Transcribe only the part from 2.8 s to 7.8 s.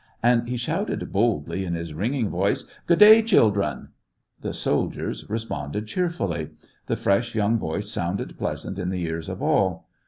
"Good day, children!" The soldiers responded cheerfully. The fresh, young